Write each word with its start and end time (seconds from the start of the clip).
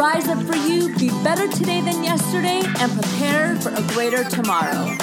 Rise 0.00 0.28
up 0.28 0.42
for 0.44 0.56
you, 0.56 0.96
be 0.96 1.10
better 1.22 1.46
today 1.46 1.82
than 1.82 2.02
yesterday, 2.02 2.62
and 2.78 2.90
prepare 2.90 3.54
for 3.56 3.68
a 3.68 3.82
greater 3.88 4.24
tomorrow. 4.24 4.96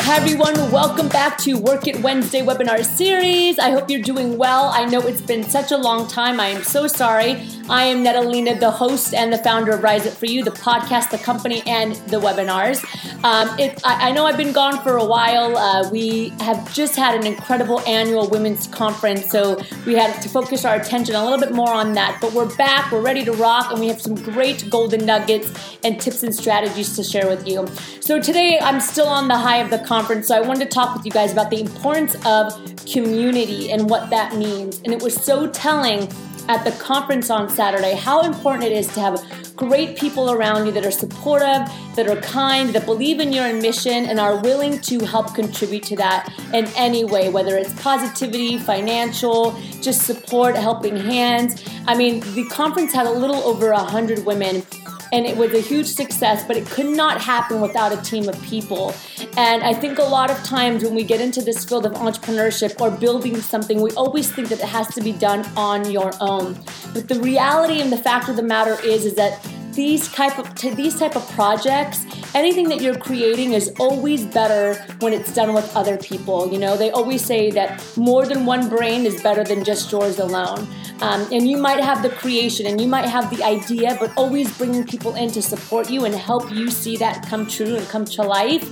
Hi, 0.00 0.16
everyone. 0.16 0.54
Welcome 0.70 1.10
back 1.10 1.36
to 1.40 1.58
Work 1.58 1.86
It 1.88 2.00
Wednesday 2.00 2.40
webinar 2.40 2.82
series. 2.82 3.58
I 3.58 3.68
hope 3.68 3.90
you're 3.90 4.00
doing 4.00 4.38
well. 4.38 4.70
I 4.72 4.86
know 4.86 5.00
it's 5.00 5.20
been 5.20 5.42
such 5.42 5.72
a 5.72 5.76
long 5.76 6.08
time. 6.08 6.40
I 6.40 6.46
am 6.46 6.62
so 6.62 6.86
sorry. 6.86 7.34
I 7.68 7.86
am 7.86 8.04
Natalina, 8.04 8.60
the 8.60 8.70
host 8.70 9.12
and 9.12 9.32
the 9.32 9.38
founder 9.38 9.72
of 9.72 9.82
Rise 9.82 10.06
Up 10.06 10.12
For 10.12 10.26
You, 10.26 10.44
the 10.44 10.52
podcast, 10.52 11.10
the 11.10 11.18
company, 11.18 11.64
and 11.66 11.96
the 12.08 12.20
webinars. 12.20 12.84
Um, 13.24 13.58
it, 13.58 13.80
I, 13.84 14.10
I, 14.10 14.12
know 14.12 14.24
I've 14.24 14.36
been 14.36 14.52
gone 14.52 14.80
for 14.84 14.98
a 14.98 15.04
while. 15.04 15.56
Uh, 15.56 15.90
we 15.90 16.28
have 16.40 16.72
just 16.72 16.94
had 16.94 17.18
an 17.18 17.26
incredible 17.26 17.80
annual 17.80 18.28
women's 18.28 18.68
conference, 18.68 19.28
so 19.32 19.60
we 19.84 19.94
had 19.94 20.20
to 20.22 20.28
focus 20.28 20.64
our 20.64 20.76
attention 20.76 21.16
a 21.16 21.24
little 21.24 21.40
bit 21.40 21.52
more 21.52 21.72
on 21.72 21.94
that. 21.94 22.18
But 22.20 22.34
we're 22.34 22.54
back, 22.54 22.92
we're 22.92 23.02
ready 23.02 23.24
to 23.24 23.32
rock, 23.32 23.72
and 23.72 23.80
we 23.80 23.88
have 23.88 24.00
some 24.00 24.14
great 24.14 24.70
golden 24.70 25.04
nuggets 25.04 25.52
and 25.82 26.00
tips 26.00 26.22
and 26.22 26.32
strategies 26.32 26.94
to 26.94 27.02
share 27.02 27.26
with 27.26 27.48
you. 27.48 27.66
So 27.98 28.20
today, 28.20 28.60
I'm 28.60 28.80
still 28.80 29.08
on 29.08 29.26
the 29.26 29.38
high 29.38 29.58
of 29.58 29.70
the 29.70 29.80
conference, 29.80 30.28
so 30.28 30.36
I 30.36 30.40
wanted 30.40 30.66
to 30.66 30.70
talk 30.70 30.96
with 30.96 31.04
you 31.04 31.10
guys 31.10 31.32
about 31.32 31.50
the 31.50 31.60
importance 31.60 32.14
of 32.24 32.52
community 32.86 33.72
and 33.72 33.90
what 33.90 34.08
that 34.10 34.36
means. 34.36 34.80
And 34.84 34.92
it 34.92 35.02
was 35.02 35.16
so 35.16 35.48
telling 35.48 36.08
at 36.48 36.64
the 36.64 36.72
conference 36.82 37.30
on 37.30 37.48
Saturday 37.48 37.94
how 37.94 38.22
important 38.22 38.64
it 38.64 38.72
is 38.72 38.86
to 38.94 39.00
have 39.00 39.20
great 39.56 39.96
people 39.96 40.30
around 40.30 40.66
you 40.66 40.72
that 40.72 40.84
are 40.84 40.90
supportive, 40.90 41.66
that 41.96 42.06
are 42.06 42.20
kind, 42.20 42.70
that 42.70 42.84
believe 42.84 43.20
in 43.20 43.32
your 43.32 43.52
mission, 43.54 44.04
and 44.04 44.20
are 44.20 44.40
willing 44.42 44.78
to 44.80 45.04
help 45.04 45.34
contribute 45.34 45.82
to 45.82 45.96
that 45.96 46.30
in 46.52 46.66
any 46.76 47.04
way, 47.04 47.30
whether 47.30 47.56
it's 47.56 47.72
positivity, 47.80 48.58
financial, 48.58 49.58
just 49.80 50.02
support, 50.02 50.54
helping 50.54 50.96
hands. 50.96 51.64
I 51.86 51.96
mean, 51.96 52.20
the 52.34 52.44
conference 52.50 52.92
had 52.92 53.06
a 53.06 53.12
little 53.12 53.42
over 53.44 53.72
100 53.72 54.26
women 54.26 54.62
and 55.12 55.26
it 55.26 55.36
was 55.36 55.52
a 55.54 55.60
huge 55.60 55.86
success, 55.86 56.44
but 56.46 56.56
it 56.56 56.66
could 56.66 56.86
not 56.86 57.20
happen 57.20 57.60
without 57.60 57.92
a 57.92 58.00
team 58.02 58.28
of 58.28 58.40
people. 58.42 58.94
And 59.36 59.62
I 59.62 59.74
think 59.74 59.98
a 59.98 60.02
lot 60.02 60.30
of 60.30 60.42
times 60.42 60.82
when 60.82 60.94
we 60.94 61.04
get 61.04 61.20
into 61.20 61.42
this 61.42 61.64
field 61.64 61.86
of 61.86 61.92
entrepreneurship 61.92 62.80
or 62.80 62.90
building 62.90 63.36
something, 63.40 63.80
we 63.80 63.90
always 63.92 64.30
think 64.30 64.48
that 64.48 64.60
it 64.60 64.68
has 64.68 64.92
to 64.94 65.00
be 65.00 65.12
done 65.12 65.46
on 65.56 65.90
your 65.90 66.12
own. 66.20 66.58
But 66.92 67.08
the 67.08 67.20
reality 67.20 67.80
and 67.80 67.92
the 67.92 67.98
fact 67.98 68.28
of 68.28 68.36
the 68.36 68.42
matter 68.42 68.76
is, 68.84 69.04
is 69.04 69.14
that 69.14 69.44
these 69.76 70.08
type 70.08 70.38
of 70.38 70.54
to 70.54 70.74
these 70.74 70.98
type 70.98 71.16
of 71.16 71.28
projects 71.32 72.04
anything 72.34 72.68
that 72.68 72.80
you're 72.80 72.98
creating 72.98 73.52
is 73.52 73.72
always 73.78 74.26
better 74.26 74.74
when 75.00 75.12
it's 75.12 75.32
done 75.34 75.52
with 75.54 75.70
other 75.76 75.96
people 75.98 76.50
you 76.52 76.58
know 76.58 76.76
they 76.76 76.90
always 76.90 77.24
say 77.24 77.50
that 77.50 77.82
more 77.96 78.26
than 78.26 78.44
one 78.44 78.68
brain 78.68 79.06
is 79.06 79.22
better 79.22 79.44
than 79.44 79.62
just 79.62 79.92
yours 79.92 80.18
alone 80.18 80.66
um, 81.02 81.26
and 81.30 81.46
you 81.46 81.58
might 81.58 81.80
have 81.80 82.02
the 82.02 82.08
creation 82.08 82.66
and 82.66 82.80
you 82.80 82.88
might 82.88 83.04
have 83.04 83.28
the 83.34 83.44
idea, 83.44 83.96
but 84.00 84.16
always 84.16 84.56
bringing 84.56 84.84
people 84.84 85.14
in 85.14 85.30
to 85.32 85.42
support 85.42 85.90
you 85.90 86.06
and 86.06 86.14
help 86.14 86.50
you 86.50 86.70
see 86.70 86.96
that 86.96 87.26
come 87.26 87.46
true 87.46 87.76
and 87.76 87.86
come 87.88 88.06
to 88.06 88.22
life 88.22 88.66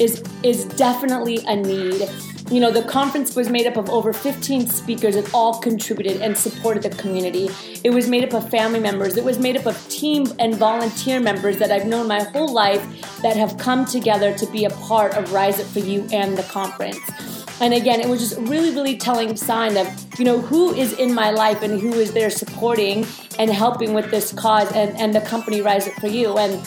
is 0.00 0.22
is 0.42 0.64
definitely 0.64 1.38
a 1.46 1.56
need. 1.56 2.08
You 2.48 2.60
know, 2.60 2.70
the 2.70 2.84
conference 2.84 3.34
was 3.34 3.50
made 3.50 3.66
up 3.66 3.76
of 3.76 3.90
over 3.90 4.12
15 4.12 4.68
speakers 4.68 5.16
that 5.16 5.34
all 5.34 5.58
contributed 5.58 6.22
and 6.22 6.38
supported 6.38 6.84
the 6.84 6.90
community. 6.90 7.50
It 7.82 7.90
was 7.90 8.08
made 8.08 8.22
up 8.22 8.34
of 8.34 8.48
family 8.48 8.78
members. 8.78 9.16
It 9.16 9.24
was 9.24 9.40
made 9.40 9.56
up 9.56 9.66
of 9.66 9.88
team 9.88 10.32
and 10.38 10.54
volunteer 10.54 11.18
members 11.18 11.58
that 11.58 11.72
I've 11.72 11.86
known 11.86 12.06
my 12.06 12.22
whole 12.22 12.52
life 12.52 12.80
that 13.22 13.36
have 13.36 13.58
come 13.58 13.84
together 13.84 14.32
to 14.38 14.46
be 14.52 14.64
a 14.64 14.70
part 14.70 15.16
of 15.16 15.32
Rise 15.32 15.58
Up 15.58 15.66
For 15.66 15.80
You 15.80 16.06
and 16.12 16.38
the 16.38 16.44
conference. 16.44 17.00
And 17.60 17.74
again, 17.74 18.00
it 18.00 18.08
was 18.08 18.20
just 18.20 18.38
really, 18.48 18.70
really 18.70 18.96
telling 18.96 19.34
sign 19.34 19.76
of, 19.76 19.88
you 20.16 20.24
know, 20.24 20.40
who 20.40 20.72
is 20.72 20.92
in 20.92 21.12
my 21.12 21.32
life 21.32 21.62
and 21.62 21.80
who 21.80 21.94
is 21.94 22.12
there 22.12 22.30
supporting 22.30 23.04
and 23.40 23.50
helping 23.50 23.92
with 23.92 24.12
this 24.12 24.32
cause 24.32 24.70
and, 24.70 24.96
and 24.98 25.12
the 25.12 25.22
company 25.22 25.62
Rise 25.62 25.88
Up 25.88 25.94
For 25.94 26.06
You. 26.06 26.38
And 26.38 26.64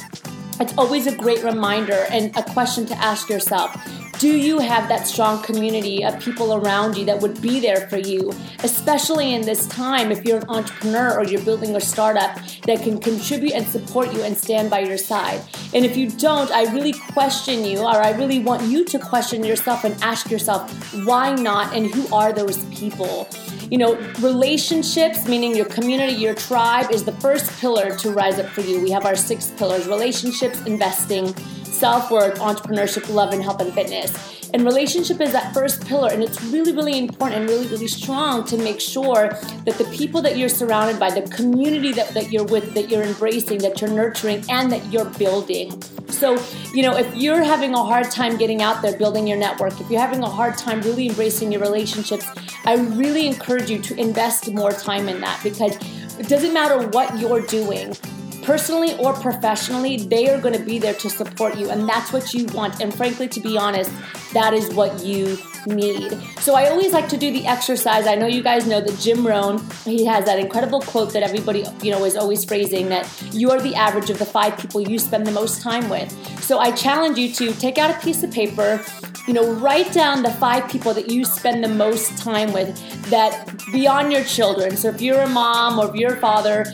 it's 0.59 0.77
always 0.77 1.07
a 1.07 1.15
great 1.15 1.43
reminder 1.43 2.05
and 2.09 2.35
a 2.37 2.43
question 2.43 2.85
to 2.85 2.95
ask 2.95 3.29
yourself 3.29 3.75
do 4.19 4.37
you 4.37 4.59
have 4.59 4.89
that 4.89 5.07
strong 5.07 5.41
community 5.41 6.03
of 6.03 6.19
people 6.19 6.53
around 6.53 6.97
you 6.97 7.05
that 7.05 7.21
would 7.21 7.41
be 7.41 7.61
there 7.61 7.87
for 7.87 7.97
you, 7.97 8.33
especially 8.63 9.33
in 9.33 9.43
this 9.43 9.65
time 9.67 10.11
if 10.11 10.25
you're 10.25 10.39
an 10.39 10.49
entrepreneur 10.49 11.17
or 11.17 11.23
you're 11.23 11.41
building 11.43 11.73
a 11.77 11.79
startup 11.79 12.37
that 12.65 12.81
can 12.81 12.99
contribute 12.99 13.53
and 13.53 13.65
support 13.65 14.11
you 14.13 14.21
and 14.23 14.35
stand 14.35 14.69
by 14.69 14.79
your 14.79 14.97
side? 14.97 15.41
And 15.73 15.85
if 15.85 15.95
you 15.95 16.09
don't, 16.09 16.51
I 16.51 16.63
really 16.73 16.91
question 16.91 17.63
you, 17.63 17.79
or 17.79 18.03
I 18.03 18.11
really 18.11 18.39
want 18.39 18.63
you 18.63 18.83
to 18.83 18.99
question 18.99 19.41
yourself 19.41 19.85
and 19.85 19.95
ask 20.03 20.29
yourself, 20.29 20.69
why 21.05 21.33
not? 21.33 21.73
And 21.73 21.87
who 21.87 22.13
are 22.13 22.33
those 22.33 22.65
people? 22.65 23.25
You 23.72 23.78
know, 23.78 23.96
relationships, 24.19 25.28
meaning 25.28 25.56
your 25.56 25.68
community, 25.68 26.13
your 26.13 26.34
tribe, 26.34 26.90
is 26.91 27.03
the 27.03 27.12
first 27.13 27.52
pillar 27.59 27.96
to 27.97 28.09
rise 28.09 28.40
up 28.40 28.47
for 28.47 28.62
you. 28.62 28.81
We 28.81 28.90
have 28.90 29.06
our 29.06 29.16
six 29.16 29.52
pillars 29.52 29.88
relationships, 29.88 30.59
investing, 30.66 31.35
self 31.66 32.09
worth, 32.09 32.40
entrepreneurship, 32.40 33.13
love, 33.13 33.31
and 33.31 33.44
health 33.44 33.62
and 33.62 33.72
fitness. 33.72 34.40
And 34.56 34.66
relationship 34.66 35.22
is 35.22 35.31
that 35.34 35.53
first 35.53 35.85
pillar, 35.85 36.09
and 36.12 36.24
it's 36.24 36.41
really, 36.46 36.72
really 36.72 36.97
important 36.97 37.41
and 37.41 37.47
really, 37.47 37.68
really 37.68 37.88
strong 37.88 38.44
to 38.46 38.57
make 38.57 38.81
sure 38.81 39.30
that 39.66 39.75
the 39.78 39.88
people 39.96 40.24
that 40.24 40.36
you're 40.36 40.50
surrounded 40.50 41.00
by, 41.00 41.12
the 41.12 41.30
community 41.30 41.91
that, 41.91 42.09
that 42.16 42.31
you're 42.31 42.46
with, 42.46 42.74
that 42.74 42.90
you're 42.90 43.03
embracing, 43.03 43.59
that 43.59 43.80
you're 43.80 43.91
nurturing, 43.91 44.44
and 44.50 44.72
that 44.72 44.84
you're 44.91 45.06
building. 45.06 45.80
So, 46.19 46.38
you 46.74 46.81
know, 46.81 46.97
if 46.97 47.16
you're 47.16 47.41
having 47.41 47.74
a 47.74 47.81
hard 47.81 48.12
time 48.12 48.35
getting 48.35 48.62
out 48.62 48.81
there, 48.81 48.97
building 48.97 49.25
your 49.25 49.38
network, 49.38 49.80
if 49.80 49.90
you're 49.90 50.02
having 50.02 50.22
a 50.22 50.30
hard 50.30 50.57
time 50.57 50.81
really 50.81 51.07
embracing 51.07 51.50
your 51.50 51.62
relationships, 51.62 52.25
I 52.66 52.75
really 52.75 53.25
encourage 53.25 53.69
you 53.69 53.80
to 53.84 53.96
invest 53.96 54.52
more 54.52 54.74
time 54.74 55.07
in 55.07 55.22
that 55.22 55.41
because 55.41 55.78
it 56.19 56.28
doesn't 56.28 56.53
matter 56.53 56.85
what 56.90 57.18
you're 57.18 57.46
doing 57.47 57.96
personally 58.44 58.97
or 58.97 59.13
professionally, 59.13 59.97
they 59.97 60.28
are 60.28 60.41
going 60.41 60.57
to 60.57 60.63
be 60.63 60.80
there 60.80 60.96
to 60.96 61.09
support 61.09 61.56
you. 61.56 61.69
And 61.69 61.88
that's 61.88 62.12
what 62.12 62.34
you 62.34 62.46
want. 62.47 62.81
And 62.81 62.94
frankly, 62.94 63.28
to 63.28 63.40
be 63.40 63.57
honest, 63.57 63.91
that 64.34 64.53
is 64.53 64.73
what 64.73 65.03
you 65.03 65.38
need. 65.66 66.12
So 66.40 66.56
I 66.56 66.69
always 66.69 66.94
like 66.94 67.09
to 67.09 67.17
do 67.17 67.31
the 67.31 67.45
exercise. 67.45 68.07
I 68.07 68.16
know 68.16 68.28
you 68.28 68.41
guys 68.41 68.66
know 68.67 68.81
that 68.81 68.97
Jim 69.00 69.25
Rohn, 69.25 69.63
he 69.84 70.06
has 70.06 70.25
that 70.25 70.40
incredible 70.40 70.81
quote 70.81 71.13
that 71.13 71.23
everybody, 71.23 71.66
you 71.81 71.91
know, 71.91 72.06
is 72.06 72.16
always 72.16 72.45
phrasing 72.45 72.89
that 72.89 73.07
you 73.34 73.51
are 73.51 73.62
the 73.62 73.75
average 73.75 74.09
of 74.09 74.19
the 74.19 74.25
five 74.25 74.57
people 74.57 74.81
you 74.81 75.00
spend 75.00 75.25
the 75.25 75.31
most 75.31 75.62
time 75.62 75.89
with. 75.89 76.12
So 76.44 76.59
I 76.59 76.72
challenge 76.72 77.18
you 77.18 77.31
to 77.34 77.53
take 77.53 77.78
out 77.78 77.91
a 77.91 78.00
piece 78.00 78.23
of 78.23 78.31
paper, 78.31 78.84
you 79.28 79.34
know, 79.34 79.51
write 79.53 79.91
down 79.91 80.23
the 80.23 80.31
five 80.31 80.69
people 80.69 80.94
that 80.94 81.09
you 81.09 81.25
spend 81.25 81.63
the 81.63 81.69
most 81.69 82.18
time 82.18 82.53
with 82.53 82.78
that 83.09 83.53
beyond 83.72 84.12
your 84.12 84.23
children. 84.23 84.78
So 84.78 84.89
if 84.89 85.01
you're 85.01 85.22
a 85.22 85.29
mom 85.29 85.79
or 85.79 85.89
if 85.89 85.95
you're 85.95 86.13
a 86.13 86.19
father, 86.19 86.66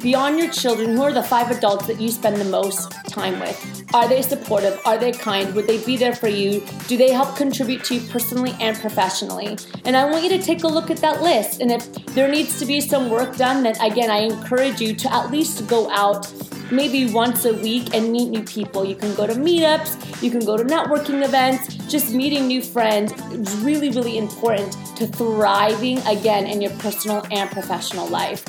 beyond 0.00 0.38
your 0.38 0.50
children, 0.50 0.96
who 0.96 1.02
are 1.02 1.12
the 1.12 1.22
five 1.22 1.50
adults 1.50 1.86
that 1.86 2.00
you 2.00 2.10
spend 2.10 2.36
the 2.36 2.44
most 2.44 2.92
time 3.14 3.38
with? 3.40 3.94
Are 3.94 4.08
they 4.08 4.22
supportive? 4.22 4.80
Are 4.84 4.98
they 4.98 5.12
kind? 5.12 5.54
Would 5.54 5.66
they 5.66 5.82
be 5.84 5.96
there 5.96 6.14
for 6.14 6.28
you? 6.28 6.62
Do 6.88 6.96
they 6.96 7.12
help 7.12 7.36
contribute 7.36 7.84
to 7.84 7.94
you 7.94 8.08
personally 8.10 8.54
and 8.60 8.76
professionally? 8.76 9.56
And 9.84 9.96
I 9.96 10.04
want 10.10 10.24
you 10.24 10.30
to 10.30 10.42
take 10.42 10.64
a 10.64 10.68
look 10.68 10.90
at 10.90 10.98
that 10.98 11.22
list. 11.22 11.60
And 11.60 11.70
if 11.70 11.82
there 12.14 12.28
needs 12.28 12.58
to 12.58 12.66
be 12.66 12.80
some 12.80 13.08
work 13.08 13.36
done, 13.36 13.62
then 13.62 13.76
again, 13.80 14.10
I 14.10 14.18
encourage 14.18 14.80
you 14.80 14.94
to 14.96 15.12
at 15.12 15.30
least 15.30 15.66
go 15.68 15.88
out 15.90 16.30
maybe 16.70 17.12
once 17.12 17.44
a 17.44 17.54
week 17.54 17.94
and 17.94 18.10
meet 18.10 18.30
new 18.30 18.42
people. 18.42 18.84
You 18.84 18.96
can 18.96 19.14
go 19.14 19.26
to 19.26 19.34
meetups, 19.34 20.22
you 20.22 20.30
can 20.30 20.44
go 20.44 20.56
to 20.56 20.64
networking 20.64 21.24
events, 21.24 21.74
just 21.88 22.12
meeting 22.12 22.48
new 22.48 22.62
friends 22.62 23.12
is 23.32 23.54
really, 23.58 23.90
really 23.90 24.18
important 24.18 24.72
to 24.96 25.06
thriving 25.06 25.98
again 26.06 26.46
in 26.46 26.60
your 26.60 26.72
personal 26.78 27.24
and 27.30 27.50
professional 27.50 28.08
life 28.08 28.44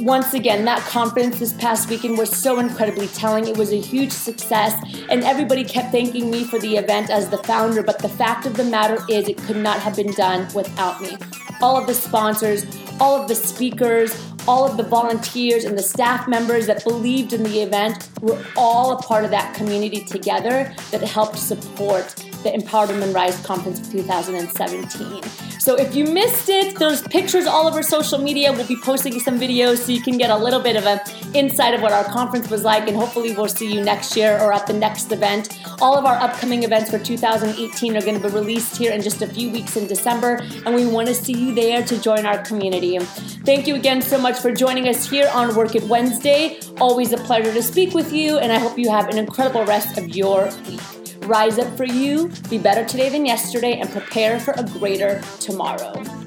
once 0.00 0.34
again, 0.34 0.64
that 0.64 0.80
conference 0.82 1.38
this 1.38 1.52
past 1.54 1.88
weekend 1.88 2.18
was 2.18 2.30
so 2.30 2.58
incredibly 2.58 3.08
telling. 3.08 3.46
It 3.46 3.56
was 3.56 3.72
a 3.72 3.80
huge 3.80 4.12
success, 4.12 4.74
and 5.10 5.24
everybody 5.24 5.64
kept 5.64 5.92
thanking 5.92 6.30
me 6.30 6.44
for 6.44 6.58
the 6.58 6.76
event 6.76 7.10
as 7.10 7.28
the 7.28 7.38
founder. 7.38 7.82
But 7.82 7.98
the 7.98 8.08
fact 8.08 8.46
of 8.46 8.56
the 8.56 8.64
matter 8.64 8.98
is, 9.08 9.28
it 9.28 9.38
could 9.38 9.56
not 9.56 9.78
have 9.80 9.96
been 9.96 10.12
done 10.12 10.52
without 10.54 11.00
me. 11.00 11.16
All 11.60 11.76
of 11.76 11.86
the 11.86 11.94
sponsors, 11.94 12.64
all 13.00 13.20
of 13.20 13.28
the 13.28 13.34
speakers, 13.34 14.16
all 14.46 14.64
of 14.64 14.76
the 14.78 14.82
volunteers 14.82 15.64
and 15.64 15.76
the 15.76 15.82
staff 15.82 16.26
members 16.26 16.66
that 16.66 16.82
believed 16.82 17.34
in 17.34 17.42
the 17.42 17.60
event 17.60 18.08
were 18.22 18.42
all 18.56 18.92
a 18.92 19.02
part 19.02 19.24
of 19.24 19.30
that 19.30 19.54
community 19.54 20.02
together 20.04 20.74
that 20.90 21.02
helped 21.02 21.38
support 21.38 22.14
the 22.42 22.54
Empowered 22.54 22.88
Women 22.88 23.12
Rise 23.12 23.38
Conference 23.44 23.86
2017. 23.90 25.22
So 25.58 25.74
if 25.76 25.94
you 25.94 26.04
missed 26.04 26.48
it, 26.48 26.78
there's 26.78 27.02
pictures 27.02 27.46
all 27.46 27.66
over 27.66 27.82
social 27.82 28.18
media. 28.18 28.52
We'll 28.52 28.66
be 28.66 28.76
posting 28.76 29.18
some 29.20 29.38
videos 29.38 29.78
so 29.78 29.92
you 29.92 30.00
can 30.00 30.16
get 30.16 30.30
a 30.30 30.36
little 30.36 30.60
bit 30.60 30.76
of 30.76 30.86
an 30.86 31.00
insight 31.34 31.74
of 31.74 31.82
what 31.82 31.92
our 31.92 32.04
conference 32.04 32.48
was 32.48 32.62
like, 32.62 32.88
and 32.88 32.96
hopefully 32.96 33.34
we'll 33.34 33.48
see 33.48 33.72
you 33.72 33.82
next 33.82 34.16
year 34.16 34.38
or 34.40 34.52
at 34.52 34.66
the 34.66 34.72
next 34.72 35.12
event. 35.12 35.58
All 35.80 35.96
of 35.96 36.04
our 36.04 36.16
upcoming 36.16 36.62
events 36.62 36.90
for 36.90 36.98
2018 36.98 37.96
are 37.96 38.00
going 38.00 38.20
to 38.20 38.28
be 38.28 38.34
released 38.34 38.76
here 38.76 38.92
in 38.92 39.02
just 39.02 39.22
a 39.22 39.26
few 39.26 39.50
weeks 39.50 39.76
in 39.76 39.86
December, 39.86 40.40
and 40.64 40.74
we 40.74 40.86
want 40.86 41.08
to 41.08 41.14
see 41.14 41.32
you 41.32 41.54
there 41.54 41.84
to 41.84 42.00
join 42.00 42.26
our 42.26 42.38
community. 42.38 42.98
Thank 42.98 43.66
you 43.66 43.74
again 43.74 44.00
so 44.00 44.18
much 44.18 44.38
for 44.38 44.52
joining 44.52 44.88
us 44.88 45.08
here 45.08 45.28
on 45.32 45.54
Work 45.54 45.74
It 45.74 45.84
Wednesday. 45.84 46.60
Always 46.80 47.12
a 47.12 47.18
pleasure 47.18 47.52
to 47.52 47.62
speak 47.62 47.94
with 47.94 48.12
you, 48.12 48.38
and 48.38 48.52
I 48.52 48.58
hope 48.58 48.78
you 48.78 48.90
have 48.90 49.08
an 49.08 49.18
incredible 49.18 49.64
rest 49.64 49.98
of 49.98 50.08
your 50.14 50.50
week. 50.68 50.97
Rise 51.28 51.58
up 51.58 51.76
for 51.76 51.84
you, 51.84 52.30
be 52.48 52.56
better 52.56 52.86
today 52.86 53.10
than 53.10 53.26
yesterday, 53.26 53.80
and 53.80 53.90
prepare 53.90 54.40
for 54.40 54.52
a 54.52 54.62
greater 54.62 55.20
tomorrow. 55.40 56.17